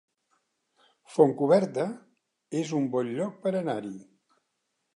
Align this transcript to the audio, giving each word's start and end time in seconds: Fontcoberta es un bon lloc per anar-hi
Fontcoberta 1.15 1.85
es 2.63 2.73
un 2.81 2.89
bon 2.95 3.13
lloc 3.19 3.37
per 3.45 3.55
anar-hi 3.61 3.95